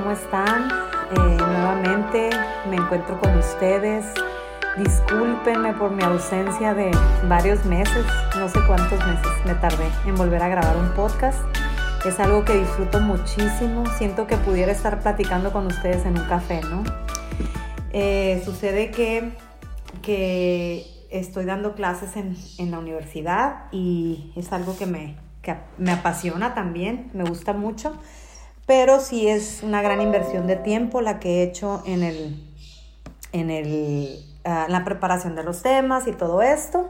¿cómo 0.00 0.12
están? 0.12 0.70
Eh, 1.10 1.36
nuevamente 1.36 2.30
me 2.70 2.76
encuentro 2.76 3.18
con 3.20 3.36
ustedes. 3.36 4.06
Discúlpenme 4.78 5.74
por 5.74 5.90
mi 5.90 6.02
ausencia 6.02 6.72
de 6.72 6.90
varios 7.28 7.64
meses, 7.66 8.06
no 8.36 8.48
sé 8.48 8.60
cuántos 8.66 8.98
meses 9.06 9.30
me 9.44 9.54
tardé 9.54 9.90
en 10.06 10.14
volver 10.14 10.42
a 10.42 10.48
grabar 10.48 10.76
un 10.76 10.90
podcast. 10.92 11.38
Es 12.06 12.18
algo 12.18 12.44
que 12.46 12.54
disfruto 12.54 13.00
muchísimo, 13.00 13.84
siento 13.98 14.26
que 14.26 14.36
pudiera 14.38 14.72
estar 14.72 15.00
platicando 15.00 15.52
con 15.52 15.66
ustedes 15.66 16.06
en 16.06 16.18
un 16.18 16.24
café, 16.26 16.62
¿no? 16.62 16.82
Eh, 17.92 18.40
sucede 18.44 18.90
que, 18.90 19.32
que 20.00 20.86
estoy 21.10 21.44
dando 21.44 21.74
clases 21.74 22.16
en, 22.16 22.36
en, 22.58 22.70
la 22.70 22.78
universidad 22.78 23.64
y 23.70 24.32
es 24.34 24.50
algo 24.52 24.78
que 24.78 24.86
me, 24.86 25.16
que 25.42 25.56
me 25.76 25.90
apasiona 25.90 26.54
también, 26.54 27.10
me 27.12 27.24
gusta 27.24 27.52
mucho 27.52 27.98
pero 28.70 29.00
sí 29.00 29.26
es 29.26 29.64
una 29.64 29.82
gran 29.82 30.00
inversión 30.00 30.46
de 30.46 30.54
tiempo 30.54 31.00
la 31.00 31.18
que 31.18 31.40
he 31.40 31.42
hecho 31.42 31.82
en, 31.86 32.04
el, 32.04 32.40
en 33.32 33.50
el, 33.50 34.24
ah, 34.44 34.66
la 34.68 34.84
preparación 34.84 35.34
de 35.34 35.42
los 35.42 35.60
temas 35.62 36.06
y 36.06 36.12
todo 36.12 36.40
esto. 36.40 36.88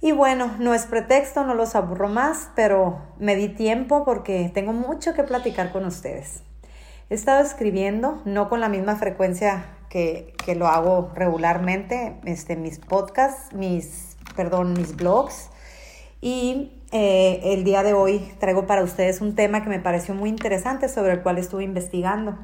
Y 0.00 0.12
bueno, 0.12 0.54
no 0.58 0.72
es 0.72 0.86
pretexto, 0.86 1.44
no 1.44 1.52
los 1.52 1.74
aburro 1.74 2.08
más, 2.08 2.48
pero 2.56 2.98
me 3.18 3.36
di 3.36 3.50
tiempo 3.50 4.06
porque 4.06 4.50
tengo 4.54 4.72
mucho 4.72 5.12
que 5.12 5.22
platicar 5.22 5.70
con 5.70 5.84
ustedes. 5.84 6.40
He 7.10 7.14
estado 7.14 7.44
escribiendo, 7.44 8.22
no 8.24 8.48
con 8.48 8.62
la 8.62 8.70
misma 8.70 8.96
frecuencia 8.96 9.66
que, 9.90 10.34
que 10.46 10.54
lo 10.54 10.66
hago 10.66 11.10
regularmente, 11.14 12.16
este, 12.24 12.56
mis 12.56 12.78
podcasts, 12.78 13.52
mis, 13.52 14.16
perdón, 14.34 14.72
mis 14.72 14.96
blogs. 14.96 15.50
Y 16.22 16.75
eh, 16.92 17.40
el 17.42 17.64
día 17.64 17.82
de 17.82 17.94
hoy 17.94 18.20
traigo 18.38 18.66
para 18.66 18.84
ustedes 18.84 19.20
un 19.20 19.34
tema 19.34 19.62
que 19.64 19.68
me 19.68 19.80
pareció 19.80 20.14
muy 20.14 20.30
interesante 20.30 20.88
sobre 20.88 21.14
el 21.14 21.22
cual 21.22 21.38
estuve 21.38 21.64
investigando, 21.64 22.38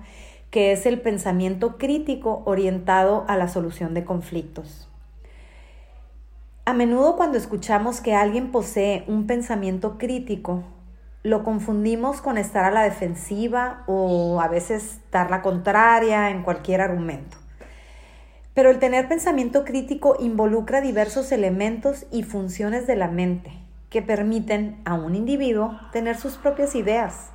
que 0.51 0.73
es 0.73 0.85
el 0.85 1.01
pensamiento 1.01 1.79
crítico 1.79 2.43
orientado 2.45 3.25
a 3.29 3.37
la 3.37 3.47
solución 3.47 3.95
de 3.95 4.05
conflictos. 4.05 4.89
A 6.65 6.73
menudo 6.73 7.17
cuando 7.17 7.39
escuchamos 7.39 8.01
que 8.01 8.15
alguien 8.15 8.51
posee 8.51 9.05
un 9.07 9.27
pensamiento 9.27 9.97
crítico, 9.97 10.65
lo 11.23 11.45
confundimos 11.45 12.21
con 12.21 12.37
estar 12.37 12.65
a 12.65 12.73
la 12.73 12.83
defensiva 12.83 13.85
o 13.87 14.41
a 14.41 14.49
veces 14.49 14.99
dar 15.13 15.31
la 15.31 15.41
contraria 15.41 16.31
en 16.31 16.43
cualquier 16.43 16.81
argumento. 16.81 17.37
Pero 18.55 18.71
el 18.71 18.81
tener 18.81 19.09
pensamiento 19.09 19.65
crítico 19.65 20.17
involucra 20.19 20.81
diversos 20.81 21.31
elementos 21.31 22.07
y 22.11 22.25
funciones 22.25 22.89
de 22.89 22.97
la 22.97 23.09
mente 23.09 23.62
que 23.93 24.01
permiten 24.01 24.81
a 24.87 24.95
un 24.95 25.15
individuo 25.15 25.79
tener 25.93 26.17
sus 26.17 26.37
propias 26.37 26.75
ideas, 26.75 27.29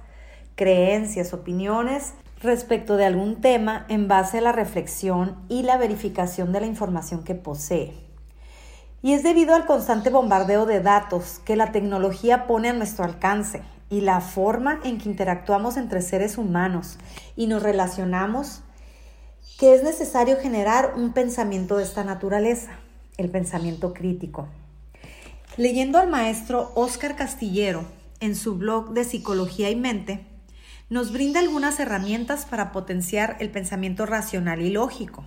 creencias, 0.56 1.32
opiniones 1.32 2.16
respecto 2.42 2.98
de 2.98 3.06
algún 3.06 3.42
tema 3.42 3.86
en 3.90 4.08
base 4.08 4.40
a 4.40 4.42
la 4.42 4.54
reflexión 4.54 5.38
y 5.50 5.62
la 5.62 5.78
verificación 5.78 6.52
de 6.52 6.62
la 6.62 6.66
información 6.66 7.24
que 7.24 7.36
posee. 7.36 7.94
Y 9.04 9.14
es 9.14 9.22
debido 9.22 9.54
al 9.54 9.68
constante 9.68 10.10
bombardeo 10.10 10.66
de 10.66 10.82
datos 10.82 11.40
que 11.46 11.56
la 11.56 11.72
tecnología 11.72 12.48
pone 12.48 12.70
a 12.70 12.74
nuestro 12.74 13.06
alcance 13.06 13.62
y 13.92 14.02
la 14.02 14.20
forma 14.20 14.80
en 14.84 14.98
que 14.98 15.10
interactuamos 15.10 15.78
entre 15.78 16.02
seres 16.02 16.40
humanos 16.40 16.98
y 17.36 17.46
nos 17.46 17.62
relacionamos 17.62 18.64
que 19.60 19.76
es 19.76 19.84
necesario 19.84 20.38
generar 20.38 20.94
un 20.96 21.14
pensamiento 21.14 21.78
de 21.78 21.84
esta 21.84 22.04
naturaleza, 22.04 22.72
el 23.18 23.30
pensamiento 23.30 23.94
crítico. 23.94 24.48
Leyendo 25.58 25.98
al 25.98 26.08
maestro 26.08 26.72
Oscar 26.76 27.16
Castillero 27.16 27.84
en 28.20 28.36
su 28.36 28.58
blog 28.58 28.94
de 28.94 29.04
Psicología 29.04 29.72
y 29.72 29.76
Mente, 29.76 30.24
nos 30.92 31.12
brinda 31.12 31.40
algunas 31.40 31.80
herramientas 31.80 32.46
para 32.46 32.72
potenciar 32.72 33.38
el 33.40 33.50
pensamiento 33.50 34.06
racional 34.06 34.62
y 34.62 34.70
lógico. 34.70 35.26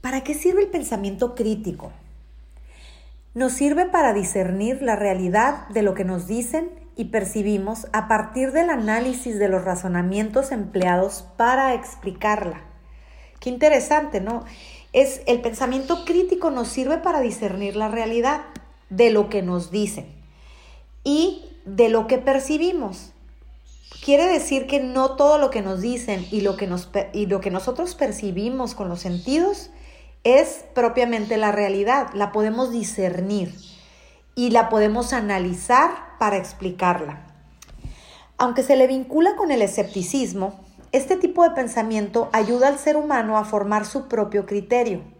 ¿Para 0.00 0.22
qué 0.22 0.32
sirve 0.32 0.62
el 0.62 0.68
pensamiento 0.68 1.34
crítico? 1.34 1.92
Nos 3.34 3.52
sirve 3.52 3.84
para 3.84 4.14
discernir 4.14 4.80
la 4.80 4.96
realidad 4.96 5.68
de 5.68 5.82
lo 5.82 5.92
que 5.92 6.06
nos 6.06 6.26
dicen 6.26 6.70
y 6.96 7.06
percibimos 7.06 7.86
a 7.92 8.08
partir 8.08 8.50
del 8.52 8.70
análisis 8.70 9.38
de 9.38 9.48
los 9.48 9.62
razonamientos 9.62 10.52
empleados 10.52 11.22
para 11.36 11.74
explicarla. 11.74 12.62
Qué 13.40 13.50
interesante, 13.50 14.22
¿no? 14.22 14.42
Es 14.94 15.20
el 15.26 15.42
pensamiento 15.42 16.06
crítico 16.06 16.50
nos 16.50 16.68
sirve 16.68 16.96
para 16.96 17.20
discernir 17.20 17.76
la 17.76 17.88
realidad 17.88 18.40
de 18.90 19.10
lo 19.10 19.28
que 19.28 19.42
nos 19.42 19.70
dicen 19.70 20.06
y 21.02 21.44
de 21.64 21.88
lo 21.88 22.06
que 22.06 22.18
percibimos. 22.18 23.12
Quiere 24.04 24.26
decir 24.26 24.66
que 24.66 24.80
no 24.80 25.16
todo 25.16 25.38
lo 25.38 25.50
que 25.50 25.62
nos 25.62 25.80
dicen 25.80 26.26
y 26.30 26.40
lo 26.42 26.56
que, 26.56 26.66
nos, 26.66 26.90
y 27.12 27.26
lo 27.26 27.40
que 27.40 27.50
nosotros 27.50 27.94
percibimos 27.94 28.74
con 28.74 28.88
los 28.88 29.00
sentidos 29.00 29.70
es 30.24 30.64
propiamente 30.74 31.36
la 31.36 31.52
realidad, 31.52 32.08
la 32.14 32.32
podemos 32.32 32.70
discernir 32.70 33.54
y 34.34 34.50
la 34.50 34.68
podemos 34.68 35.12
analizar 35.12 35.90
para 36.18 36.36
explicarla. 36.36 37.26
Aunque 38.36 38.62
se 38.62 38.76
le 38.76 38.86
vincula 38.86 39.36
con 39.36 39.50
el 39.50 39.62
escepticismo, 39.62 40.60
este 40.92 41.16
tipo 41.16 41.44
de 41.44 41.50
pensamiento 41.50 42.28
ayuda 42.32 42.68
al 42.68 42.78
ser 42.78 42.96
humano 42.96 43.36
a 43.36 43.44
formar 43.44 43.86
su 43.86 44.08
propio 44.08 44.44
criterio 44.44 45.13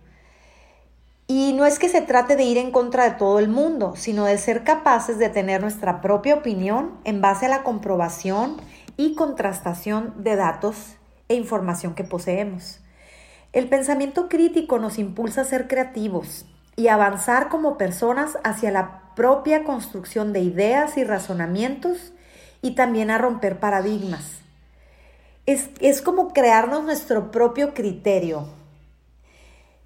y 1.26 1.54
no 1.54 1.64
es 1.64 1.78
que 1.78 1.88
se 1.88 2.02
trate 2.02 2.36
de 2.36 2.44
ir 2.44 2.58
en 2.58 2.70
contra 2.70 3.04
de 3.04 3.16
todo 3.16 3.38
el 3.38 3.48
mundo, 3.48 3.94
sino 3.96 4.26
de 4.26 4.36
ser 4.36 4.62
capaces 4.62 5.18
de 5.18 5.30
tener 5.30 5.62
nuestra 5.62 6.00
propia 6.00 6.34
opinión 6.34 6.98
en 7.04 7.20
base 7.20 7.46
a 7.46 7.48
la 7.48 7.62
comprobación 7.62 8.56
y 8.96 9.14
contrastación 9.14 10.14
de 10.22 10.36
datos 10.36 10.96
e 11.28 11.34
información 11.34 11.94
que 11.94 12.04
poseemos. 12.04 12.80
El 13.52 13.68
pensamiento 13.68 14.28
crítico 14.28 14.78
nos 14.78 14.98
impulsa 14.98 15.42
a 15.42 15.44
ser 15.44 15.68
creativos 15.68 16.44
y 16.76 16.88
avanzar 16.88 17.48
como 17.48 17.78
personas 17.78 18.36
hacia 18.44 18.70
la 18.70 19.12
propia 19.14 19.64
construcción 19.64 20.32
de 20.32 20.40
ideas 20.40 20.96
y 20.98 21.04
razonamientos 21.04 22.12
y 22.60 22.74
también 22.74 23.10
a 23.10 23.18
romper 23.18 23.60
paradigmas. 23.60 24.38
Es, 25.46 25.70
es 25.80 26.02
como 26.02 26.32
crearnos 26.32 26.84
nuestro 26.84 27.30
propio 27.30 27.74
criterio, 27.74 28.48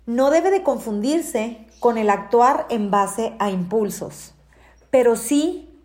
no 0.09 0.31
debe 0.31 0.51
de 0.51 0.63
confundirse 0.63 1.67
con 1.81 1.99
el 1.99 2.09
actuar 2.09 2.65
en 2.71 2.91
base 2.91 3.35
a 3.39 3.51
impulsos, 3.51 4.35
pero 4.89 5.17
sí 5.17 5.85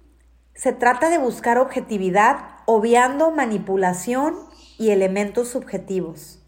se 0.56 0.72
trata 0.72 1.10
de 1.10 1.18
buscar 1.18 1.58
objetividad 1.58 2.38
obviando 2.66 3.32
manipulación 3.32 4.36
y 4.78 4.92
elementos 4.92 5.50
subjetivos. 5.50 6.40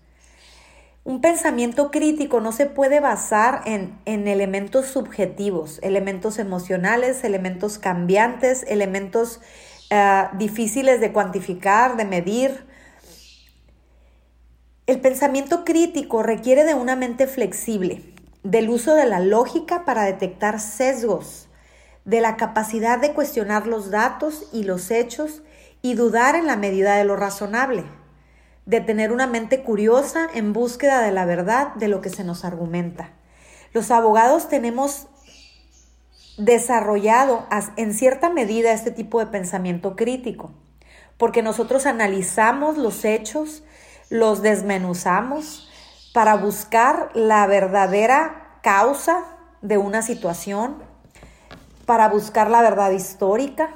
Un 1.03 1.19
pensamiento 1.19 1.91
crítico 1.91 2.39
no 2.39 2.53
se 2.53 2.65
puede 2.65 3.01
basar 3.01 3.63
en, 3.65 3.99
elementos 4.05 4.85
subjetivos, 4.85 5.79
elementos 5.83 6.39
emocionales, 6.39 7.25
elementos 7.25 7.77
cambiantes, 7.77 8.63
elementos 8.69 9.41
eh, 9.89 10.23
difíciles 10.37 11.01
de 11.01 11.11
cuantificar, 11.11 11.97
de 11.97 12.05
medir, 12.05 12.65
el 14.87 15.01
pensamiento 15.01 15.65
crítico 15.65 16.21
requiere 16.21 16.63
de 16.63 16.75
una 16.75 16.95
mente 16.95 17.25
flexible, 17.25 18.03
del 18.43 18.69
uso 18.69 18.93
de 18.93 19.05
la 19.05 19.19
lógica 19.19 19.83
para 19.83 20.03
detectar 20.03 20.59
sesgos, 20.59 21.47
de 22.05 22.21
la 22.21 22.37
capacidad 22.37 22.99
de 22.99 23.13
cuestionar 23.13 23.65
los 23.65 23.89
datos 23.89 24.47
y 24.53 24.63
los 24.63 24.91
hechos 24.91 25.41
y 25.81 25.95
dudar 25.95 26.35
en 26.35 26.45
la 26.45 26.55
medida 26.55 26.97
de 26.97 27.03
lo 27.03 27.15
razonable, 27.15 27.83
de 28.67 28.79
tener 28.79 29.11
una 29.11 29.25
mente 29.25 29.63
curiosa 29.63 30.27
en 30.35 30.53
búsqueda 30.53 31.01
de 31.01 31.11
la 31.11 31.25
verdad 31.25 31.73
de 31.75 31.87
lo 31.87 32.01
que 32.01 32.09
se 32.09 32.23
nos 32.23 32.45
argumenta. 32.45 33.09
Los 33.73 33.89
abogados 33.89 34.49
tenemos 34.49 35.07
desarrollado 36.37 37.47
en 37.75 37.93
cierta 37.93 38.29
medida 38.29 38.71
este 38.71 38.91
tipo 38.91 39.19
de 39.19 39.27
pensamiento 39.27 39.95
crítico, 39.95 40.51
porque 41.17 41.41
nosotros 41.41 41.87
analizamos 41.87 42.77
los 42.77 43.03
hechos, 43.03 43.63
los 44.09 44.41
desmenuzamos 44.41 45.69
para 46.13 46.35
buscar 46.35 47.09
la 47.13 47.45
verdadera 47.47 48.59
causa 48.61 49.23
de 49.61 49.77
una 49.77 50.01
situación, 50.01 50.77
para 51.85 52.07
buscar 52.07 52.49
la 52.49 52.61
verdad 52.61 52.91
histórica. 52.91 53.75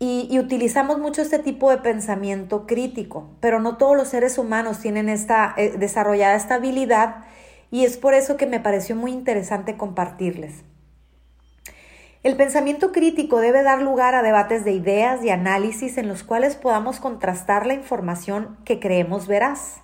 Y, 0.00 0.38
utilizamos 0.38 0.98
mucho 0.98 1.22
este 1.22 1.38
tipo 1.38 1.70
de 1.70 1.78
pensamiento 1.78 2.66
crítico, 2.66 3.30
pero 3.40 3.60
no 3.60 3.76
todos 3.76 3.96
los 3.96 4.08
seres 4.08 4.38
humanos 4.38 4.80
tienen 4.80 5.08
esta 5.08 5.54
eh, 5.56 5.74
desarrollada 5.78 6.34
esta 6.34 6.56
habilidad 6.56 7.24
y 7.70 7.84
es 7.84 7.96
por 7.96 8.12
eso 8.12 8.36
que 8.36 8.46
me 8.46 8.60
pareció 8.60 8.96
muy 8.96 9.12
interesante 9.12 9.76
compartirles. 9.76 10.64
El 12.24 12.36
pensamiento 12.36 12.90
crítico 12.90 13.38
debe 13.40 13.62
dar 13.62 13.82
lugar 13.82 14.14
a 14.14 14.22
debates 14.22 14.64
de 14.64 14.72
ideas 14.72 15.22
y 15.22 15.28
análisis 15.28 15.98
en 15.98 16.08
los 16.08 16.24
cuales 16.24 16.56
podamos 16.56 16.98
contrastar 16.98 17.66
la 17.66 17.74
información 17.74 18.56
que 18.64 18.80
creemos 18.80 19.26
veraz. 19.26 19.82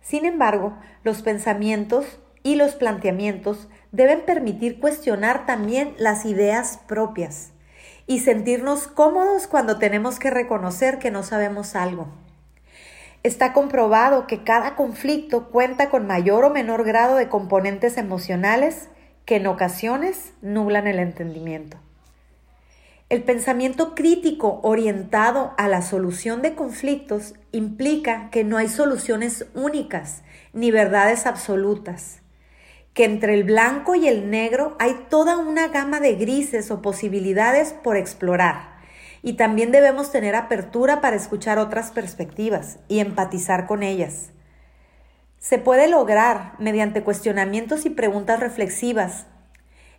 Sin 0.00 0.24
embargo, 0.24 0.76
los 1.04 1.22
pensamientos 1.22 2.18
y 2.42 2.56
los 2.56 2.74
planteamientos 2.74 3.68
deben 3.92 4.22
permitir 4.22 4.80
cuestionar 4.80 5.46
también 5.46 5.94
las 5.98 6.24
ideas 6.24 6.80
propias 6.88 7.52
y 8.08 8.18
sentirnos 8.18 8.88
cómodos 8.88 9.46
cuando 9.46 9.78
tenemos 9.78 10.18
que 10.18 10.30
reconocer 10.30 10.98
que 10.98 11.12
no 11.12 11.22
sabemos 11.22 11.76
algo. 11.76 12.08
Está 13.22 13.52
comprobado 13.52 14.26
que 14.26 14.42
cada 14.42 14.74
conflicto 14.74 15.48
cuenta 15.50 15.90
con 15.90 16.08
mayor 16.08 16.44
o 16.44 16.50
menor 16.50 16.82
grado 16.82 17.14
de 17.14 17.28
componentes 17.28 17.98
emocionales 17.98 18.88
que 19.28 19.36
en 19.36 19.46
ocasiones 19.46 20.32
nublan 20.40 20.86
el 20.86 20.98
entendimiento. 20.98 21.76
El 23.10 23.24
pensamiento 23.24 23.94
crítico 23.94 24.58
orientado 24.62 25.52
a 25.58 25.68
la 25.68 25.82
solución 25.82 26.40
de 26.40 26.54
conflictos 26.54 27.34
implica 27.52 28.30
que 28.30 28.42
no 28.42 28.56
hay 28.56 28.68
soluciones 28.68 29.44
únicas 29.52 30.22
ni 30.54 30.70
verdades 30.70 31.26
absolutas, 31.26 32.22
que 32.94 33.04
entre 33.04 33.34
el 33.34 33.44
blanco 33.44 33.94
y 33.94 34.08
el 34.08 34.30
negro 34.30 34.76
hay 34.78 34.96
toda 35.10 35.36
una 35.36 35.68
gama 35.68 36.00
de 36.00 36.14
grises 36.14 36.70
o 36.70 36.80
posibilidades 36.80 37.74
por 37.74 37.98
explorar. 37.98 38.78
Y 39.22 39.34
también 39.34 39.72
debemos 39.72 40.10
tener 40.10 40.36
apertura 40.36 41.02
para 41.02 41.16
escuchar 41.16 41.58
otras 41.58 41.90
perspectivas 41.90 42.78
y 42.88 43.00
empatizar 43.00 43.66
con 43.66 43.82
ellas. 43.82 44.30
Se 45.48 45.56
puede 45.56 45.88
lograr 45.88 46.52
mediante 46.58 47.02
cuestionamientos 47.02 47.86
y 47.86 47.88
preguntas 47.88 48.38
reflexivas, 48.38 49.24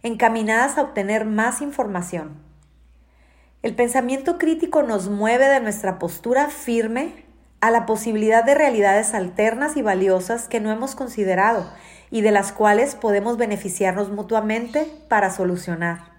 encaminadas 0.04 0.78
a 0.78 0.84
obtener 0.84 1.26
más 1.26 1.64
información. 1.64 2.38
El 3.64 3.74
pensamiento 3.74 4.38
crítico 4.38 4.84
nos 4.84 5.10
mueve 5.10 5.48
de 5.48 5.60
nuestra 5.60 5.98
postura 5.98 6.52
firme 6.52 7.26
a 7.62 7.72
la 7.72 7.88
posibilidad 7.88 8.44
de 8.44 8.54
realidades 8.54 9.16
alternas 9.16 9.76
y 9.76 9.82
valiosas 9.82 10.48
que 10.48 10.60
no 10.60 10.72
hemos 10.72 10.94
considerado 10.94 11.68
y 12.12 12.22
de 12.22 12.30
las 12.30 12.52
cuales 12.52 12.94
podemos 12.94 13.38
beneficiarnos 13.38 14.12
mutuamente 14.12 14.86
para 15.08 15.32
solucionar. 15.32 16.12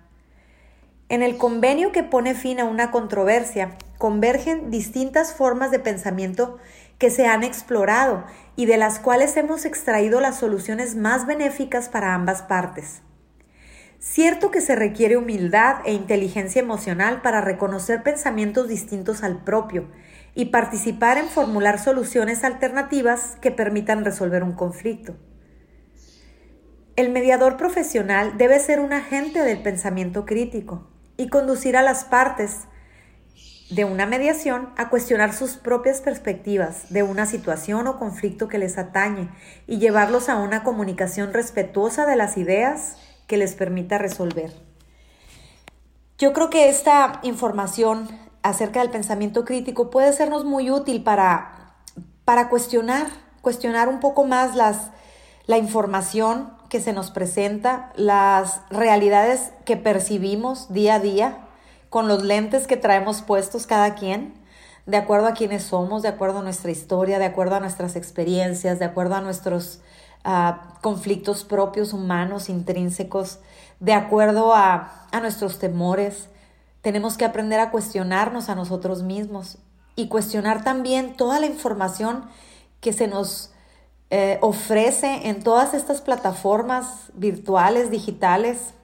En 1.09 1.23
el 1.23 1.39
convenio 1.39 1.93
que 1.93 2.03
pone 2.03 2.35
fin 2.35 2.59
a 2.59 2.65
una 2.65 2.91
controversia, 2.91 3.77
convergen 4.01 4.71
distintas 4.71 5.35
formas 5.35 5.71
de 5.71 5.79
pensamiento 5.79 6.57
que 6.97 7.11
se 7.11 7.27
han 7.27 7.45
explorado 7.45 8.25
y 8.57 8.65
de 8.65 8.79
las 8.79 8.99
cuales 8.99 9.37
hemos 9.37 9.67
extraído 9.67 10.23
las 10.23 10.39
soluciones 10.39 10.97
más 10.97 11.27
benéficas 11.27 11.91
para 11.91 12.15
ambas 12.15 12.41
partes. 12.41 13.03
Cierto 13.99 14.51
que 14.51 14.63
se 14.63 14.75
requiere 14.75 15.19
humildad 15.19 15.83
e 15.85 15.93
inteligencia 15.93 16.63
emocional 16.63 17.21
para 17.21 17.43
reconocer 17.43 18.03
pensamientos 18.03 18.69
distintos 18.69 19.23
al 19.23 19.45
propio 19.45 19.87
y 20.35 20.47
participar 20.47 21.19
en 21.19 21.27
formular 21.27 21.79
soluciones 21.79 22.43
alternativas 22.43 23.37
que 23.43 23.51
permitan 23.51 24.03
resolver 24.03 24.43
un 24.43 24.53
conflicto. 24.53 25.15
El 26.97 27.11
mediador 27.11 27.59
profesional 27.59 28.39
debe 28.39 28.61
ser 28.61 28.81
un 28.81 28.95
agente 28.95 29.41
del 29.41 29.63
pensamiento 29.63 30.25
crítico 30.25 30.89
y 31.19 31.29
conducir 31.29 31.77
a 31.77 31.83
las 31.83 32.05
partes 32.07 32.67
de 33.71 33.85
una 33.85 34.05
mediación 34.05 34.71
a 34.77 34.91
cuestionar 34.91 35.33
sus 35.33 35.53
propias 35.53 36.01
perspectivas 36.01 36.91
de 36.91 37.05
una 37.05 37.25
situación 37.25 37.87
o 37.87 37.99
conflicto 37.99 38.49
que 38.49 38.59
les 38.59 38.79
atañe 38.79 39.31
y 39.69 39.79
llevarlos 39.79 40.29
a 40.29 40.37
una 40.37 40.65
comunicación 40.65 41.33
respetuosa 41.33 42.05
de 42.05 42.17
las 42.17 42.37
ideas 42.37 42.97
que 43.29 43.37
les 43.37 43.55
permita 43.55 43.97
resolver. 43.97 44.53
Yo 46.19 46.33
creo 46.33 46.51
que 46.51 46.69
esta 46.69 47.21
información 47.23 48.09
acerca 48.43 48.81
del 48.81 48.91
pensamiento 48.91 49.45
crítico 49.45 49.89
puede 49.89 50.13
sernos 50.13 50.45
muy 50.45 50.71
útil 50.71 51.05
para, 51.05 51.77
para 52.25 52.49
cuestionar, 52.49 53.07
cuestionar 53.41 53.89
un 53.89 54.01
poco 54.01 54.25
más 54.25 54.57
las, 54.57 54.91
la 55.47 55.59
información 55.59 56.53
que 56.69 56.81
se 56.81 56.93
nos 56.93 57.13
presenta, 57.13 57.93
las 57.95 58.63
realidades 58.69 59.53
que 59.65 59.77
percibimos 59.77 60.73
día 60.73 60.97
a 60.97 60.99
día 60.99 61.47
con 61.91 62.09
los 62.09 62.23
lentes 62.23 62.67
que 62.67 62.77
traemos 62.77 63.21
puestos 63.21 63.67
cada 63.67 63.95
quien, 63.95 64.33
de 64.87 64.97
acuerdo 64.97 65.27
a 65.27 65.35
quienes 65.35 65.65
somos, 65.65 66.03
de 66.03 66.09
acuerdo 66.09 66.39
a 66.39 66.43
nuestra 66.43 66.71
historia, 66.71 67.19
de 67.19 67.27
acuerdo 67.27 67.57
a 67.57 67.61
nuestras 67.61 67.97
experiencias, 67.97 68.79
de 68.79 68.87
acuerdo 68.87 69.17
a 69.17 69.21
nuestros 69.21 69.81
conflictos 70.81 71.45
propios 71.45 71.93
humanos 71.93 72.49
intrínsecos, 72.49 73.39
de 73.79 73.93
acuerdo 73.95 74.55
a, 74.55 75.07
a 75.11 75.21
nuestros 75.21 75.59
temores. 75.59 76.29
Tenemos 76.83 77.17
que 77.17 77.25
aprender 77.25 77.61
a 77.61 77.71
cuestionarnos 77.71 78.49
a 78.49 78.55
nosotros 78.55 79.03
mismos 79.03 79.59
y 79.97 80.09
cuestionar 80.09 80.63
también 80.65 81.17
toda 81.17 81.41
la 81.41 81.47
información 81.47 82.25
que 82.81 82.93
se 82.93 83.07
nos 83.07 83.53
eh, 84.11 84.39
ofrece 84.41 85.29
en 85.29 85.43
todas 85.43 85.73
estas 85.73 86.01
plataformas 86.01 87.11
virtuales, 87.15 87.91
digitales. 87.91 88.75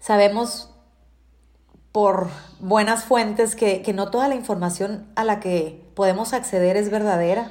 Sabemos 0.00 0.70
por 1.96 2.28
buenas 2.60 3.04
fuentes 3.04 3.56
que, 3.56 3.80
que, 3.80 3.94
no 3.94 4.10
toda 4.10 4.28
la 4.28 4.34
información 4.34 5.06
a 5.14 5.24
la 5.24 5.40
que 5.40 5.82
podemos 5.94 6.34
acceder 6.34 6.76
es 6.76 6.90
verdadera 6.90 7.50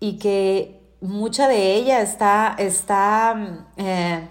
y 0.00 0.18
que 0.18 0.82
mucha 1.00 1.48
de 1.48 1.76
ella 1.76 2.02
está, 2.02 2.54
está 2.58 3.70
eh, 3.78 4.28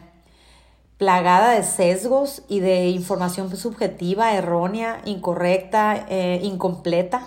plagada 1.00 1.54
de 1.54 1.64
sesgos 1.64 2.44
y 2.48 2.60
de 2.60 2.90
información 2.90 3.58
subjetiva, 3.58 4.36
errónea, 4.36 5.02
incorrecta, 5.06 6.06
eh, 6.08 6.42
incompleta. 6.44 7.26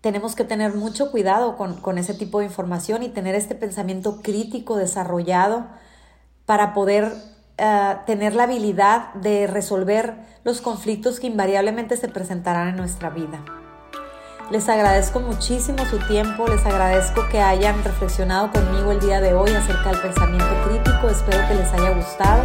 Tenemos 0.00 0.34
que 0.34 0.42
tener 0.42 0.74
mucho 0.74 1.12
cuidado 1.12 1.56
con, 1.56 1.96
ese 1.96 2.14
tipo 2.14 2.40
de 2.40 2.46
información 2.46 3.04
y 3.04 3.08
tener 3.08 3.36
este 3.36 3.54
pensamiento 3.54 4.20
crítico 4.20 4.74
desarrollado 4.74 5.66
para 6.44 6.74
poder 6.74 7.12
eh, 7.58 7.96
tener 8.06 8.34
la 8.34 8.44
habilidad 8.44 9.14
de 9.14 9.46
resolver 9.46 10.14
los 10.44 10.60
conflictos 10.60 11.20
que 11.20 11.26
invariablemente 11.26 11.96
se 11.96 12.08
presentarán 12.08 12.68
en 12.68 12.76
nuestra 12.76 13.10
vida. 13.10 13.44
Les 14.50 14.68
agradezco 14.68 15.20
muchísimo 15.20 15.84
su 15.86 15.98
tiempo, 16.06 16.46
les 16.46 16.64
agradezco 16.66 17.26
que 17.30 17.40
hayan 17.40 17.82
reflexionado 17.84 18.50
conmigo 18.50 18.92
el 18.92 19.00
día 19.00 19.20
de 19.20 19.32
hoy 19.32 19.50
acerca 19.50 19.90
del 19.90 20.00
pensamiento 20.00 20.54
crítico. 20.66 21.08
Espero 21.08 21.46
que 21.48 21.54
les 21.54 21.72
haya 21.72 21.90
gustado 21.94 22.42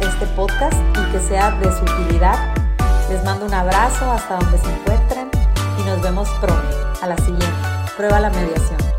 este 0.00 0.26
podcast 0.34 0.74
y 0.74 1.12
que 1.12 1.20
sea 1.20 1.52
de 1.52 1.70
su 1.70 1.84
utilidad. 1.84 2.54
Les 3.08 3.22
mando 3.24 3.46
un 3.46 3.54
abrazo 3.54 4.10
hasta 4.10 4.36
donde 4.38 4.58
se 4.58 4.72
encuentren 4.72 5.30
y 5.78 5.82
nos 5.84 6.02
vemos 6.02 6.28
pronto. 6.40 6.76
A 7.00 7.06
la 7.06 7.16
siguiente. 7.18 7.46
Prueba 7.96 8.18
la 8.18 8.30
mediación. 8.30 8.97